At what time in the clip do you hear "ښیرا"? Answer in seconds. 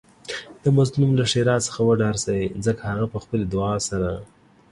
1.31-1.57